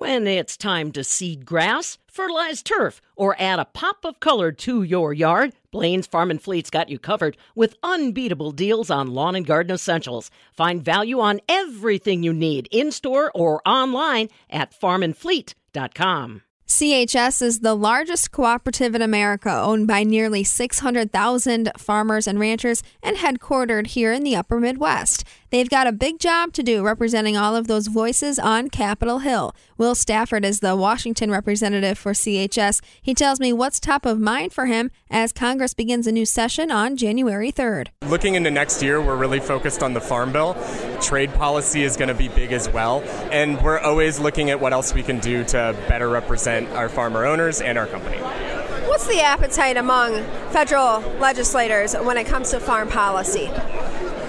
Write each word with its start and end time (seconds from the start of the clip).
When 0.00 0.26
it's 0.26 0.56
time 0.56 0.92
to 0.92 1.04
seed 1.04 1.44
grass, 1.44 1.98
fertilize 2.06 2.62
turf, 2.62 3.02
or 3.16 3.36
add 3.38 3.58
a 3.58 3.66
pop 3.66 4.06
of 4.06 4.18
color 4.18 4.50
to 4.50 4.82
your 4.82 5.12
yard, 5.12 5.52
Blain's 5.70 6.06
Farm 6.06 6.30
and 6.30 6.40
Fleet's 6.40 6.70
got 6.70 6.88
you 6.88 6.98
covered 6.98 7.36
with 7.54 7.76
unbeatable 7.82 8.52
deals 8.52 8.90
on 8.90 9.12
lawn 9.12 9.34
and 9.34 9.44
garden 9.44 9.74
essentials. 9.74 10.30
Find 10.54 10.82
value 10.82 11.20
on 11.20 11.42
everything 11.50 12.22
you 12.22 12.32
need 12.32 12.66
in 12.70 12.92
store 12.92 13.30
or 13.34 13.60
online 13.68 14.30
at 14.48 14.72
farmandfleet.com. 14.72 16.42
CHS 16.66 17.42
is 17.42 17.60
the 17.60 17.74
largest 17.74 18.30
cooperative 18.30 18.94
in 18.94 19.02
America, 19.02 19.50
owned 19.50 19.86
by 19.86 20.04
nearly 20.04 20.44
600,000 20.44 21.72
farmers 21.76 22.26
and 22.26 22.38
ranchers 22.38 22.82
and 23.02 23.16
headquartered 23.16 23.88
here 23.88 24.12
in 24.12 24.22
the 24.22 24.36
upper 24.36 24.60
Midwest. 24.60 25.24
They've 25.50 25.68
got 25.68 25.88
a 25.88 25.92
big 25.92 26.20
job 26.20 26.52
to 26.52 26.62
do 26.62 26.84
representing 26.84 27.36
all 27.36 27.56
of 27.56 27.66
those 27.66 27.88
voices 27.88 28.38
on 28.38 28.70
Capitol 28.70 29.18
Hill. 29.18 29.52
Will 29.76 29.96
Stafford 29.96 30.44
is 30.44 30.60
the 30.60 30.76
Washington 30.76 31.28
representative 31.28 31.98
for 31.98 32.12
CHS. 32.12 32.80
He 33.02 33.14
tells 33.14 33.40
me 33.40 33.52
what's 33.52 33.80
top 33.80 34.06
of 34.06 34.20
mind 34.20 34.52
for 34.52 34.66
him 34.66 34.92
as 35.10 35.32
Congress 35.32 35.74
begins 35.74 36.06
a 36.06 36.12
new 36.12 36.24
session 36.24 36.70
on 36.70 36.96
January 36.96 37.50
3rd. 37.50 37.88
Looking 38.06 38.36
into 38.36 38.52
next 38.52 38.80
year, 38.80 39.00
we're 39.00 39.16
really 39.16 39.40
focused 39.40 39.82
on 39.82 39.92
the 39.92 40.00
Farm 40.00 40.30
Bill. 40.30 40.56
Trade 41.00 41.34
policy 41.34 41.82
is 41.82 41.96
going 41.96 42.08
to 42.08 42.14
be 42.14 42.28
big 42.28 42.52
as 42.52 42.68
well. 42.68 43.00
And 43.32 43.60
we're 43.60 43.80
always 43.80 44.20
looking 44.20 44.50
at 44.50 44.60
what 44.60 44.72
else 44.72 44.94
we 44.94 45.02
can 45.02 45.18
do 45.18 45.42
to 45.46 45.76
better 45.88 46.08
represent 46.08 46.68
our 46.70 46.88
farmer 46.88 47.26
owners 47.26 47.60
and 47.60 47.76
our 47.76 47.88
company. 47.88 48.59
What's 49.00 49.14
the 49.14 49.22
appetite 49.22 49.78
among 49.78 50.12
federal 50.50 51.00
legislators 51.20 51.94
when 51.94 52.18
it 52.18 52.26
comes 52.26 52.50
to 52.50 52.60
farm 52.60 52.86
policy? 52.86 53.48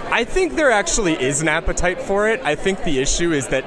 I 0.10 0.24
think 0.24 0.56
there 0.56 0.72
actually 0.72 1.22
is 1.22 1.42
an 1.42 1.50
appetite 1.50 2.02
for 2.02 2.30
it. 2.30 2.40
I 2.46 2.56
think 2.56 2.82
the 2.86 3.00
issue 3.00 3.34
is 3.34 3.50
that 3.50 3.66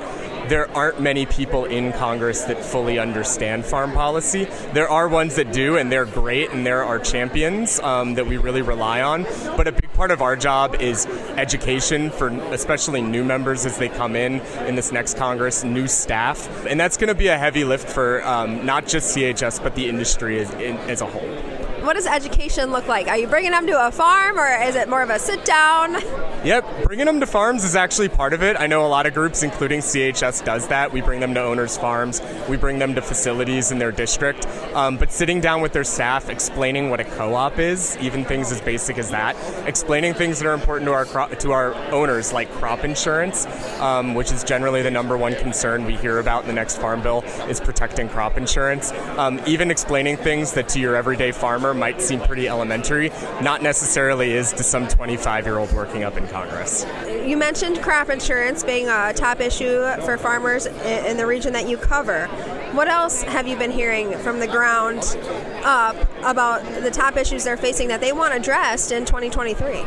there 0.49 0.71
aren't 0.77 1.01
many 1.01 1.27
people 1.27 1.65
in 1.65 1.93
Congress 1.93 2.43
that 2.43 2.65
fully 2.65 2.99
understand 2.99 3.65
farm 3.65 3.93
policy. 3.93 4.45
There 4.73 4.89
are 4.89 5.09
ones 5.09 5.37
that 5.37 5.53
do, 5.53 5.77
and 5.77 5.91
they're 5.91 6.05
great, 6.05 6.51
and 6.51 6.67
there 6.67 6.85
are 6.85 6.99
champions 6.99 7.81
um, 7.81 8.15
that 8.15 8.27
we 8.27 8.37
really 8.37 8.63
rely 8.63 9.03
on. 9.03 9.25
But 9.57 9.69
a 9.69 9.73
big 9.73 9.93
part 9.95 10.11
of 10.11 10.23
our 10.23 10.37
job 10.37 10.77
is 10.81 11.07
education 11.37 12.11
for 12.11 12.29
especially 12.53 13.03
new 13.03 13.25
members 13.25 13.67
as 13.67 13.79
they 13.79 13.89
come 13.89 14.17
in 14.17 14.41
in 14.67 14.75
this 14.75 14.93
next 14.93 15.17
Congress, 15.17 15.65
new 15.65 15.89
staff. 15.89 16.67
And 16.67 16.79
that's 16.79 16.97
going 16.97 17.09
to 17.09 17.15
be 17.15 17.29
a 17.29 17.39
heavy 17.39 17.65
lift 17.65 17.89
for 17.89 18.25
um, 18.27 18.67
not 18.67 18.87
just 18.87 19.17
CHS, 19.17 19.63
but 19.63 19.75
the 19.75 19.89
industry 19.89 20.41
as, 20.41 20.53
in, 20.55 20.77
as 20.89 21.01
a 21.01 21.07
whole 21.07 21.64
what 21.85 21.97
does 21.97 22.07
education 22.07 22.71
look 22.71 22.89
like? 22.89 23.09
Are 23.09 23.17
you 23.17 23.27
bringing 23.27 23.51
them 23.51 23.67
to 23.67 23.87
a 23.87 23.91
farm 23.91 24.39
or 24.39 24.49
is 24.63 24.75
it 24.75 24.89
more 24.89 25.03
of 25.03 25.11
a 25.11 25.19
sit 25.19 25.45
down? 25.45 25.95
Yep, 26.45 26.85
bringing 26.85 27.07
them 27.07 27.21
to 27.21 27.27
farms 27.27 27.65
is 27.65 27.77
actually 27.77 28.09
part 28.09 28.33
of 28.33 28.43
it. 28.43 28.57
I 28.59 28.67
know 28.67 28.87
a 28.87 28.89
lot 28.89 29.07
of 29.07 29.15
groups, 29.15 29.43
including 29.43 29.81
CHS, 29.81 30.45
does 30.45 30.69
that. 30.69 30.93
We 30.93 31.01
bring 31.03 31.21
them 31.21 31.35
to 31.35 31.43
owners' 31.43 31.77
farms, 31.77 32.23
we 32.49 32.57
bring 32.57 32.79
them 32.79 32.95
to 32.95 33.03
facilities 33.03 33.71
in 33.71 33.79
their 33.79 33.93
district. 33.93 34.47
Um, 34.75 34.97
but 34.97 35.13
sitting 35.13 35.41
down 35.41 35.61
with 35.61 35.73
their 35.73 35.85
staff, 35.85 36.29
explaining 36.29 36.91
what 36.91 37.01
a 37.01 37.05
co-op 37.05 37.59
is, 37.59 37.97
even 37.99 38.25
things 38.25 38.51
as 38.53 38.61
basic 38.61 38.99
as 38.99 39.11
that, 39.11 39.37
explaining 39.67 40.15
things 40.15 40.39
that 40.39 40.47
are 40.47 40.55
important 40.55 40.87
to 40.89 40.93
our 40.93 41.05
to 41.37 41.53
our 41.53 41.75
owners, 41.93 42.33
like 42.33 42.51
crop 42.53 42.85
insurance, 42.85 43.47
um, 43.81 44.15
which 44.15 44.33
is 44.33 44.45
generally 44.45 44.83
the 44.83 44.91
number 44.91 45.17
one 45.17 45.35
concern 45.35 45.85
we 45.85 45.97
hear 45.97 46.19
about 46.19 46.43
in 46.43 46.49
the 46.49 46.55
next 46.55 46.79
farm 46.79 47.03
bill, 47.03 47.23
is 47.49 47.61
protecting 47.61 48.09
crop 48.09 48.37
insurance. 48.37 48.93
Um, 49.17 49.41
even 49.47 49.71
explaining 49.71 50.17
things 50.17 50.53
that 50.53 50.69
to 50.71 50.81
your 50.81 50.97
everyday 50.97 51.33
farmer 51.33 51.74
might 51.75 52.01
seem 52.01 52.21
pretty 52.21 52.49
elementary, 52.49 53.11
not 53.43 53.63
necessarily 53.63 54.33
is 54.33 54.53
to 54.53 54.63
some 54.63 54.89
25 54.89 55.45
year 55.45 55.59
old 55.59 55.73
working 55.73 56.05
up 56.05 56.17
in 56.17 56.27
Congress. 56.29 56.87
You 57.07 57.37
mentioned 57.37 57.83
crop 57.83 58.11
insurance 58.11 58.63
being 58.63 58.89
a 58.89 59.13
top 59.15 59.41
issue 59.41 59.83
for 60.03 60.17
farmers 60.19 60.67
in 60.67 61.17
the 61.17 61.27
region 61.27 61.53
that 61.53 61.69
you 61.69 61.77
cover. 61.77 62.27
What 62.73 62.89
else 62.89 63.23
have 63.23 63.47
you 63.47 63.57
been 63.57 63.71
hearing 63.71 64.13
from 64.19 64.41
the 64.41 64.49
ground 64.49 65.17
up 65.65 65.97
about 66.25 66.65
the 66.83 66.91
top 66.91 67.17
issues 67.17 67.45
they're 67.45 67.57
facing 67.57 67.89
that 67.89 68.01
they 68.01 68.13
want 68.13 68.35
addressed 68.35 68.93
in 68.93 69.05
2023? 69.05 69.85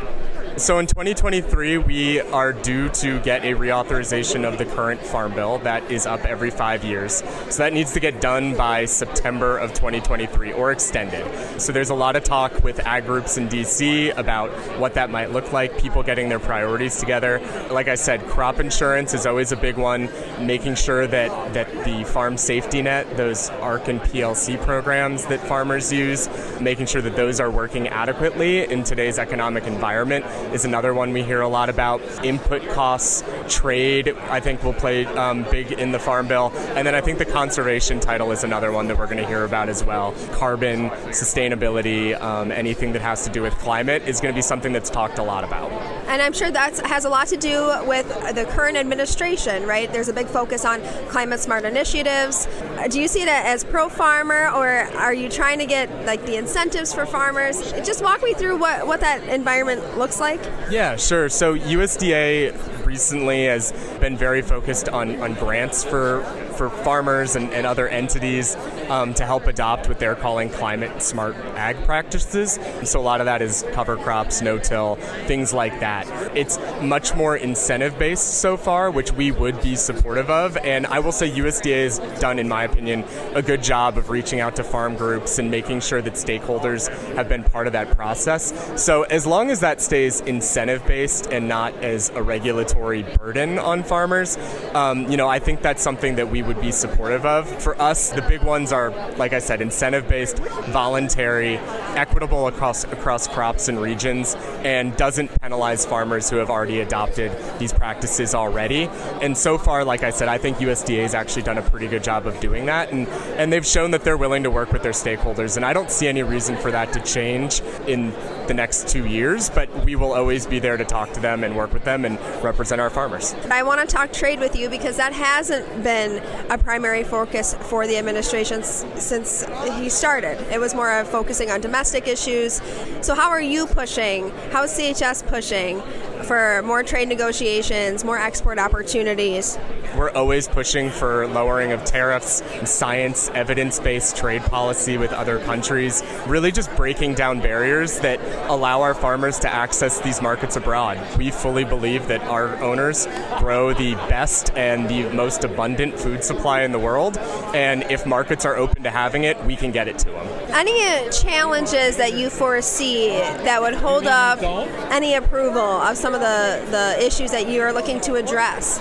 So 0.57 0.79
in 0.79 0.87
2023, 0.87 1.77
we 1.77 2.19
are 2.19 2.51
due 2.51 2.89
to 2.89 3.19
get 3.19 3.45
a 3.45 3.53
reauthorization 3.53 4.43
of 4.43 4.57
the 4.57 4.65
current 4.65 4.99
farm 4.99 5.35
bill 5.35 5.59
that 5.59 5.91
is 5.91 6.07
up 6.07 6.25
every 6.25 6.49
five 6.49 6.83
years. 6.83 7.17
So 7.51 7.59
that 7.59 7.73
needs 7.73 7.93
to 7.93 7.99
get 7.99 8.21
done 8.21 8.55
by 8.55 8.85
September 8.85 9.59
of 9.59 9.75
2023 9.75 10.53
or 10.53 10.71
extended. 10.71 11.61
So 11.61 11.71
there's 11.71 11.91
a 11.91 11.95
lot 11.95 12.15
of 12.15 12.23
talk 12.23 12.63
with 12.63 12.79
ag 12.87 13.05
groups 13.05 13.37
in 13.37 13.49
DC 13.49 14.17
about 14.17 14.49
what 14.79 14.95
that 14.95 15.11
might 15.11 15.31
look 15.31 15.53
like, 15.53 15.77
people 15.77 16.01
getting 16.01 16.27
their 16.27 16.39
priorities 16.39 16.97
together. 16.97 17.39
Like 17.69 17.87
I 17.87 17.93
said, 17.93 18.25
crop 18.25 18.59
insurance 18.59 19.13
is 19.13 19.27
always 19.27 19.51
a 19.51 19.57
big 19.57 19.77
one, 19.77 20.09
making 20.39 20.73
sure 20.73 21.05
that, 21.05 21.53
that 21.53 21.69
the 21.85 22.03
farm 22.03 22.35
safety 22.35 22.81
net, 22.81 23.15
those 23.15 23.51
ARC 23.61 23.89
and 23.89 24.01
PLC 24.01 24.59
programs 24.59 25.23
that 25.27 25.39
farmers 25.41 25.93
use, 25.93 26.27
making 26.59 26.87
sure 26.87 27.03
that 27.03 27.15
those 27.15 27.39
are 27.39 27.51
working 27.51 27.87
adequately 27.89 28.63
in 28.63 28.83
today's 28.83 29.19
economic 29.19 29.65
environment 29.65 30.25
is 30.53 30.65
another 30.65 30.93
one 30.93 31.13
we 31.13 31.23
hear 31.23 31.41
a 31.41 31.47
lot 31.47 31.69
about. 31.69 32.01
Input 32.23 32.67
costs, 32.69 33.23
trade, 33.47 34.09
I 34.29 34.39
think 34.39 34.63
will 34.63 34.73
play 34.73 35.05
um, 35.05 35.43
big 35.43 35.71
in 35.71 35.91
the 35.91 35.99
Farm 35.99 36.27
Bill. 36.27 36.51
And 36.75 36.85
then 36.85 36.95
I 36.95 37.01
think 37.01 37.17
the 37.17 37.25
conservation 37.25 37.99
title 37.99 38.31
is 38.31 38.43
another 38.43 38.71
one 38.71 38.87
that 38.87 38.97
we're 38.97 39.05
going 39.05 39.17
to 39.17 39.27
hear 39.27 39.43
about 39.43 39.69
as 39.69 39.83
well. 39.83 40.13
Carbon, 40.33 40.89
sustainability, 41.09 42.19
um, 42.21 42.51
anything 42.51 42.93
that 42.93 43.01
has 43.01 43.23
to 43.25 43.31
do 43.31 43.41
with 43.41 43.53
climate 43.55 44.03
is 44.03 44.21
going 44.21 44.33
to 44.33 44.37
be 44.37 44.41
something 44.41 44.73
that's 44.73 44.89
talked 44.89 45.19
a 45.19 45.23
lot 45.23 45.43
about. 45.43 45.96
And 46.07 46.21
I'm 46.21 46.33
sure 46.33 46.49
that 46.49 46.79
has 46.87 47.05
a 47.05 47.09
lot 47.09 47.27
to 47.27 47.37
do 47.37 47.71
with 47.85 48.07
the 48.33 48.45
current 48.45 48.77
administration, 48.77 49.65
right? 49.65 49.91
There's 49.91 50.07
a 50.07 50.13
big 50.13 50.27
focus 50.27 50.65
on 50.65 50.81
climate 51.09 51.39
smart 51.39 51.65
initiatives. 51.65 52.47
Do 52.89 53.01
you 53.01 53.07
see 53.07 53.23
it 53.23 53.27
as 53.27 53.63
pro 53.63 53.89
farmer, 53.89 54.49
or 54.49 54.67
are 54.67 55.13
you 55.13 55.29
trying 55.29 55.59
to 55.59 55.65
get 55.65 56.05
like 56.05 56.25
the 56.25 56.37
incentives 56.37 56.93
for 56.93 57.05
farmers? 57.05 57.71
Just 57.83 58.01
walk 58.01 58.23
me 58.23 58.33
through 58.33 58.57
what, 58.57 58.87
what 58.87 59.01
that 59.01 59.23
environment 59.27 59.97
looks 59.97 60.19
like. 60.19 60.39
Yeah, 60.69 60.95
sure. 60.95 61.27
So 61.29 61.55
USDA 61.55 62.85
recently 62.85 63.45
has 63.45 63.73
been 63.99 64.15
very 64.15 64.41
focused 64.41 64.87
on, 64.89 65.21
on 65.21 65.33
grants 65.33 65.83
for 65.83 66.21
for 66.57 66.69
farmers 66.69 67.35
and, 67.35 67.53
and 67.53 67.65
other 67.65 67.87
entities 67.87 68.55
um, 68.89 69.13
to 69.13 69.25
help 69.25 69.47
adopt 69.47 69.87
what 69.87 69.99
they're 69.99 70.15
calling 70.15 70.49
climate 70.49 71.01
smart 71.01 71.35
ag 71.55 71.77
practices. 71.85 72.57
And 72.57 72.87
So 72.87 72.99
a 72.99 73.01
lot 73.01 73.21
of 73.21 73.25
that 73.25 73.41
is 73.41 73.63
cover 73.71 73.97
crops, 73.97 74.41
no-till, 74.41 74.95
things 75.25 75.53
like 75.53 75.79
that. 75.79 76.07
It's 76.35 76.57
much 76.81 77.15
more 77.15 77.37
incentive 77.37 77.97
based 77.99 78.39
so 78.39 78.57
far, 78.57 78.89
which 78.89 79.11
we 79.11 79.31
would 79.31 79.61
be 79.61 79.75
supportive 79.75 80.29
of. 80.29 80.57
And 80.57 80.87
I 80.87 80.99
will 80.99 81.11
say 81.11 81.29
USDA 81.29 81.83
has 81.83 81.99
done, 82.19 82.39
in 82.39 82.47
my 82.47 82.63
opinion, 82.63 83.05
a 83.33 83.41
good 83.41 83.61
job 83.61 83.97
of 83.97 84.09
reaching 84.09 84.39
out 84.39 84.55
to 84.55 84.63
farm 84.63 84.95
groups 84.95 85.39
and 85.39 85.51
making 85.51 85.81
sure 85.81 86.01
that 86.01 86.13
stakeholders 86.13 86.87
have 87.15 87.29
been 87.29 87.43
part 87.43 87.67
of 87.67 87.73
that 87.73 87.95
process. 87.95 88.53
So 88.81 89.03
as 89.03 89.25
long 89.25 89.51
as 89.51 89.59
that 89.59 89.81
stays 89.81 90.21
incentive 90.21 90.85
based 90.85 91.27
and 91.31 91.47
not 91.47 91.73
as 91.83 92.09
a 92.09 92.23
regulatory 92.23 93.03
burden 93.03 93.59
on 93.59 93.83
farmers, 93.83 94.37
um, 94.73 95.09
you 95.09 95.17
know, 95.17 95.27
I 95.27 95.39
think 95.39 95.61
that's 95.61 95.83
something 95.83 96.15
that 96.15 96.29
we 96.29 96.41
would 96.47 96.59
be 96.59 96.71
supportive 96.71 97.25
of. 97.25 97.47
For 97.61 97.79
us, 97.81 98.09
the 98.09 98.21
big 98.23 98.41
ones 98.41 98.71
are, 98.71 98.91
like 99.17 99.33
I 99.33 99.39
said, 99.39 99.61
incentive 99.61 100.07
based, 100.07 100.39
voluntary, 100.39 101.57
equitable 101.97 102.47
across 102.47 102.85
across 102.85 103.27
crops 103.27 103.67
and 103.67 103.79
regions, 103.79 104.35
and 104.63 104.95
doesn't 104.95 105.29
penalize 105.41 105.85
farmers 105.85 106.29
who 106.29 106.37
have 106.37 106.49
already 106.49 106.79
adopted 106.79 107.31
these 107.59 107.73
practices 107.73 108.33
already. 108.33 108.89
And 109.21 109.37
so 109.37 109.57
far, 109.57 109.83
like 109.83 110.03
I 110.03 110.09
said, 110.09 110.27
I 110.27 110.37
think 110.37 110.57
USDA 110.57 111.03
has 111.03 111.13
actually 111.13 111.43
done 111.43 111.57
a 111.57 111.61
pretty 111.61 111.87
good 111.87 112.03
job 112.03 112.25
of 112.25 112.39
doing 112.39 112.65
that, 112.67 112.91
and 112.91 113.07
and 113.37 113.51
they've 113.51 113.65
shown 113.65 113.91
that 113.91 114.03
they're 114.03 114.17
willing 114.17 114.43
to 114.43 114.51
work 114.51 114.71
with 114.71 114.83
their 114.83 114.93
stakeholders. 114.93 115.57
And 115.57 115.65
I 115.65 115.73
don't 115.73 115.91
see 115.91 116.07
any 116.07 116.23
reason 116.23 116.57
for 116.57 116.71
that 116.71 116.93
to 116.93 116.99
change 117.01 117.61
in 117.87 118.13
the 118.47 118.53
next 118.53 118.87
two 118.87 119.05
years, 119.05 119.49
but 119.49 119.67
we 119.85 119.95
will 119.95 120.13
always 120.13 120.47
be 120.47 120.59
there 120.59 120.77
to 120.77 120.85
talk 120.85 121.11
to 121.13 121.19
them 121.19 121.43
and 121.43 121.55
work 121.55 121.73
with 121.73 121.83
them 121.83 122.05
and 122.05 122.17
represent 122.43 122.79
our 122.79 122.89
farmers. 122.89 123.33
I 123.51 123.63
want 123.63 123.81
to 123.81 123.87
talk 123.87 124.13
trade 124.13 124.39
with 124.39 124.55
you 124.55 124.69
because 124.69 124.97
that 124.97 125.13
hasn't 125.13 125.83
been 125.83 126.23
a 126.49 126.57
primary 126.57 127.03
focus 127.03 127.55
for 127.61 127.87
the 127.87 127.97
administration 127.97 128.63
since 128.63 129.45
he 129.77 129.89
started. 129.89 130.39
It 130.53 130.59
was 130.59 130.73
more 130.73 130.91
of 130.91 131.07
focusing 131.07 131.51
on 131.51 131.61
domestic 131.61 132.07
issues. 132.07 132.61
So, 133.01 133.15
how 133.15 133.29
are 133.29 133.41
you 133.41 133.67
pushing? 133.67 134.29
How 134.51 134.63
is 134.63 134.71
CHS 134.71 135.27
pushing 135.27 135.81
for 136.23 136.61
more 136.63 136.83
trade 136.83 137.07
negotiations, 137.07 138.03
more 138.03 138.17
export 138.17 138.59
opportunities? 138.59 139.57
We're 139.97 140.11
always 140.11 140.47
pushing 140.47 140.91
for 140.91 141.25
lowering 141.25 141.71
of 141.71 141.83
tariffs, 141.83 142.43
science, 142.65 143.29
evidence 143.29 143.79
based 143.79 144.15
trade 144.15 144.43
policy 144.43 144.95
with 144.95 145.11
other 145.11 145.39
countries, 145.39 146.03
really 146.27 146.51
just 146.51 146.69
breaking 146.75 147.15
down 147.15 147.41
barriers 147.41 147.97
that 148.01 148.19
allow 148.47 148.83
our 148.83 148.93
farmers 148.93 149.39
to 149.39 149.51
access 149.51 149.99
these 149.99 150.21
markets 150.21 150.55
abroad. 150.55 150.99
We 151.17 151.31
fully 151.31 151.63
believe 151.63 152.07
that 152.09 152.21
our 152.21 152.57
owners 152.63 153.07
grow 153.39 153.73
the 153.73 153.95
best 153.95 154.51
and 154.55 154.87
the 154.87 155.09
most 155.15 155.43
abundant 155.43 155.99
food 155.99 156.23
supply 156.23 156.61
in 156.61 156.71
the 156.71 156.79
world, 156.79 157.17
and 157.55 157.81
if 157.89 158.05
markets 158.05 158.45
are 158.45 158.55
open 158.55 158.83
to 158.83 158.91
having 158.91 159.23
it, 159.23 159.43
we 159.45 159.55
can 159.55 159.71
get 159.71 159.87
it 159.87 159.97
to 159.97 160.11
them. 160.11 160.27
Any 160.49 161.09
challenges 161.09 161.97
that 161.97 162.13
you 162.13 162.29
foresee 162.29 163.09
that 163.09 163.59
would 163.59 163.73
hold 163.73 164.05
up 164.05 164.43
any 164.91 165.15
approval 165.15 165.59
of 165.59 165.97
some 165.97 166.13
of 166.13 166.21
the, 166.21 166.63
the 166.69 167.03
issues 167.03 167.31
that 167.31 167.49
you 167.49 167.63
are 167.63 167.73
looking 167.73 167.99
to 168.01 168.13
address? 168.13 168.79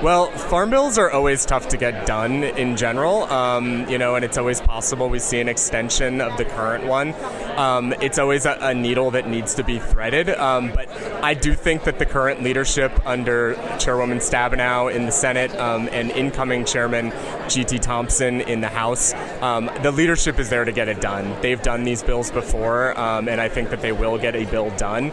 Well, 0.00 0.30
farm 0.44 0.70
bills 0.70 0.98
are 0.98 1.10
always 1.10 1.44
tough 1.44 1.68
to 1.68 1.76
get 1.76 2.06
done 2.06 2.44
in 2.44 2.76
general, 2.76 3.24
um, 3.24 3.88
you 3.88 3.98
know, 3.98 4.14
and 4.14 4.24
it's 4.24 4.38
always 4.38 4.60
possible 4.60 5.08
we 5.08 5.18
see 5.18 5.40
an 5.40 5.48
extension 5.48 6.20
of 6.20 6.36
the 6.36 6.44
current 6.44 6.86
one. 6.86 7.14
Um, 7.56 7.92
it's 8.00 8.18
always 8.18 8.46
a, 8.46 8.58
a, 8.60 8.74
needle 8.74 9.12
that 9.12 9.28
needs 9.28 9.54
to 9.54 9.64
be 9.64 9.78
threaded, 9.78 10.28
um, 10.28 10.72
but 10.74 10.88
I 11.22 11.34
do 11.34 11.54
think 11.54 11.84
that 11.84 11.98
the 11.98 12.06
current 12.06 12.42
leadership 12.42 12.92
under 13.06 13.54
Chairwoman 13.78 14.18
Stabenow 14.18 14.92
in 14.92 15.06
the 15.06 15.12
Senate 15.12 15.54
um, 15.56 15.88
and 15.92 16.10
incoming 16.10 16.64
Chairman 16.64 17.12
G.T. 17.48 17.78
Thompson 17.78 18.40
in 18.42 18.60
the 18.60 18.68
House, 18.68 19.14
um, 19.40 19.70
the 19.82 19.92
leadership 19.92 20.38
is 20.38 20.50
there 20.50 20.64
to 20.64 20.72
get 20.72 20.88
it 20.88 21.00
done. 21.00 21.40
They've 21.40 21.62
done 21.62 21.84
these 21.84 22.02
bills 22.02 22.30
before, 22.30 22.98
um, 22.98 23.28
and 23.28 23.40
I 23.40 23.48
think 23.48 23.70
that 23.70 23.80
they 23.80 23.92
will 23.92 24.18
get 24.18 24.34
a 24.34 24.44
bill 24.46 24.70
done. 24.76 25.12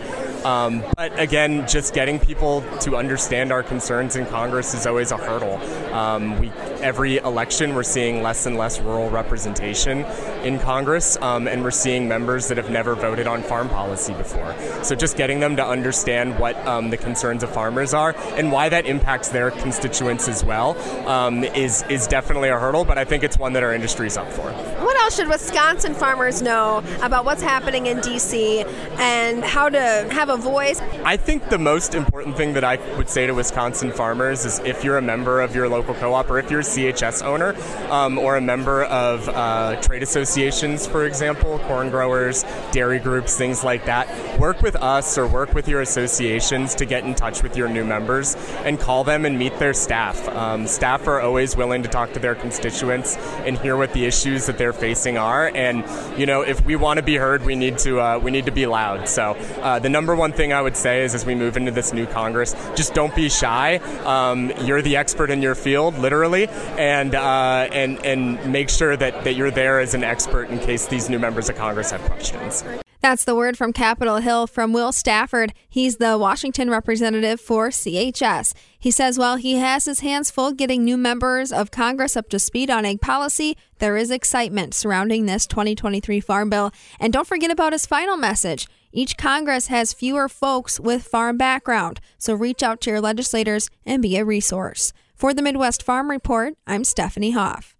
But 0.95 1.17
again, 1.19 1.67
just 1.67 1.93
getting 1.93 2.19
people 2.19 2.61
to 2.81 2.95
understand 2.95 3.51
our 3.51 3.63
concerns 3.63 4.15
in 4.15 4.25
Congress 4.25 4.73
is 4.73 4.87
always 4.87 5.11
a 5.11 5.17
hurdle. 5.17 5.55
Um, 5.93 6.39
we 6.39 6.51
every 6.81 7.17
election 7.17 7.75
we're 7.75 7.83
seeing 7.83 8.21
less 8.21 8.45
and 8.45 8.57
less 8.57 8.79
rural 8.79 9.09
representation 9.09 9.99
in 10.43 10.59
Congress, 10.59 11.17
um, 11.21 11.47
and 11.47 11.63
we're 11.63 11.71
seeing 11.71 12.07
members 12.07 12.47
that 12.47 12.57
have 12.57 12.69
never 12.69 12.95
voted 12.95 13.27
on 13.27 13.43
farm 13.43 13.69
policy 13.69 14.13
before. 14.13 14.55
So 14.83 14.95
just 14.95 15.17
getting 15.17 15.39
them 15.39 15.55
to 15.55 15.65
understand 15.65 16.37
what 16.39 16.55
um, 16.67 16.89
the 16.89 16.97
concerns 16.97 17.43
of 17.43 17.51
farmers 17.51 17.93
are 17.93 18.15
and 18.35 18.51
why 18.51 18.69
that 18.69 18.85
impacts 18.85 19.29
their 19.29 19.51
constituents 19.51 20.27
as 20.27 20.43
well 20.43 20.77
um, 21.07 21.43
is 21.43 21.83
is 21.89 22.07
definitely 22.07 22.49
a 22.49 22.59
hurdle. 22.59 22.85
But 22.85 22.97
I 22.97 23.05
think 23.05 23.23
it's 23.23 23.37
one 23.37 23.53
that 23.53 23.63
our 23.63 23.73
industry 23.73 24.07
is 24.07 24.17
up 24.17 24.31
for. 24.31 24.51
What 24.51 24.97
else 24.97 25.15
should 25.15 25.27
Wisconsin 25.27 25.93
farmers 25.93 26.41
know 26.41 26.83
about 27.01 27.25
what's 27.25 27.41
happening 27.41 27.87
in 27.87 27.97
DC 27.99 28.65
and 28.97 29.43
how 29.43 29.69
to 29.69 30.07
have 30.11 30.29
a 30.29 30.37
voice? 30.37 30.79
I 31.03 31.17
think 31.17 31.49
the 31.49 31.57
most 31.57 31.95
important 31.95 32.37
thing 32.37 32.53
that 32.53 32.63
I 32.63 32.77
would 32.97 33.09
say 33.09 33.27
to 33.27 33.33
Wisconsin 33.33 33.91
farmers 33.91 34.45
is 34.45 34.59
if 34.59 34.83
you're 34.83 34.97
a 34.97 35.01
member 35.01 35.41
of 35.41 35.55
your 35.55 35.69
local 35.69 35.93
co-op 35.95 36.29
or 36.29 36.39
if 36.39 36.49
you're 36.49 36.63
CHS 36.75 37.23
owner 37.23 37.55
um, 37.91 38.17
or 38.17 38.37
a 38.37 38.41
member 38.41 38.83
of 38.85 39.27
uh, 39.29 39.81
trade 39.81 40.03
associations, 40.03 40.87
for 40.87 41.05
example, 41.05 41.59
corn 41.59 41.89
growers, 41.89 42.43
dairy 42.71 42.99
groups, 42.99 43.37
things 43.37 43.63
like 43.63 43.85
that, 43.85 44.39
work 44.39 44.61
with 44.61 44.75
us 44.75 45.17
or 45.17 45.27
work 45.27 45.53
with 45.53 45.67
your 45.67 45.81
associations 45.81 46.75
to 46.75 46.85
get 46.85 47.03
in 47.03 47.13
touch 47.13 47.43
with 47.43 47.55
your 47.57 47.67
new 47.67 47.83
members 47.83 48.35
and 48.65 48.79
call 48.79 49.03
them 49.03 49.25
and 49.25 49.37
meet 49.37 49.57
their 49.59 49.73
staff. 49.73 50.27
Um, 50.29 50.67
staff 50.67 51.07
are 51.07 51.19
always 51.19 51.55
willing 51.55 51.83
to 51.83 51.89
talk 51.89 52.13
to 52.13 52.19
their 52.19 52.35
constituents 52.35 53.17
and 53.45 53.57
hear 53.57 53.75
what 53.77 53.93
the 53.93 54.05
issues 54.05 54.45
that 54.45 54.57
they're 54.57 54.73
facing 54.73 55.17
are. 55.17 55.51
And 55.53 55.83
you 56.19 56.25
know, 56.25 56.41
if 56.41 56.63
we 56.65 56.75
want 56.75 56.97
to 56.97 57.03
be 57.03 57.15
heard, 57.15 57.43
we 57.43 57.55
need 57.55 57.77
to 57.79 57.99
uh, 57.99 58.19
we 58.19 58.31
need 58.31 58.45
to 58.45 58.51
be 58.51 58.65
loud. 58.65 59.07
So 59.07 59.31
uh, 59.61 59.79
the 59.79 59.89
number 59.89 60.15
one 60.15 60.31
thing 60.31 60.53
I 60.53 60.61
would 60.61 60.77
say 60.77 61.03
is 61.03 61.13
as 61.15 61.25
we 61.25 61.35
move 61.35 61.57
into 61.57 61.71
this 61.71 61.93
new 61.93 62.05
Congress, 62.05 62.55
just 62.75 62.93
don't 62.93 63.15
be 63.15 63.29
shy. 63.29 63.77
Um, 64.05 64.51
you're 64.63 64.81
the 64.81 64.97
expert 64.97 65.29
in 65.29 65.41
your 65.41 65.55
field, 65.55 65.97
literally, 65.97 66.47
and 66.77 67.15
uh, 67.15 67.67
and 67.71 68.03
and 68.05 68.43
make 68.51 68.69
sure 68.69 68.95
that 68.97 69.23
that 69.23 69.33
you're 69.33 69.51
there 69.51 69.79
as 69.79 69.93
an 69.93 70.03
expert 70.03 70.49
in 70.49 70.59
case 70.59 70.87
these 70.87 71.09
new 71.09 71.19
members 71.19 71.49
of 71.49 71.55
Congress 71.55 71.91
have 71.91 72.01
questions. 72.01 72.63
That's 73.01 73.23
the 73.23 73.33
word 73.33 73.57
from 73.57 73.73
Capitol 73.73 74.17
Hill 74.17 74.45
from 74.45 74.73
Will 74.73 74.91
Stafford. 74.91 75.53
He's 75.67 75.97
the 75.97 76.19
Washington 76.19 76.69
representative 76.69 77.41
for 77.41 77.69
CHS. 77.69 78.53
He 78.79 78.91
says 78.91 79.17
while 79.17 79.37
he 79.37 79.55
has 79.55 79.85
his 79.85 80.01
hands 80.01 80.29
full 80.29 80.51
getting 80.51 80.83
new 80.83 80.97
members 80.97 81.51
of 81.51 81.71
Congress 81.71 82.15
up 82.15 82.29
to 82.29 82.37
speed 82.37 82.69
on 82.69 82.85
ag 82.85 83.01
policy, 83.01 83.57
there 83.79 83.97
is 83.97 84.11
excitement 84.11 84.75
surrounding 84.75 85.25
this 85.25 85.47
2023 85.47 86.19
Farm 86.19 86.51
Bill. 86.51 86.71
And 86.99 87.11
don't 87.11 87.27
forget 87.27 87.49
about 87.49 87.73
his 87.73 87.87
final 87.87 88.17
message. 88.17 88.67
Each 88.91 89.17
Congress 89.17 89.67
has 89.67 89.93
fewer 89.93 90.29
folks 90.29 90.79
with 90.79 91.07
farm 91.07 91.37
background, 91.37 92.01
so 92.19 92.35
reach 92.35 92.61
out 92.61 92.81
to 92.81 92.91
your 92.91 93.01
legislators 93.01 93.69
and 93.83 94.03
be 94.03 94.15
a 94.17 94.25
resource. 94.25 94.93
For 95.21 95.35
the 95.35 95.43
Midwest 95.43 95.83
Farm 95.83 96.09
Report, 96.09 96.55
I'm 96.65 96.83
Stephanie 96.83 97.29
Hoff. 97.29 97.75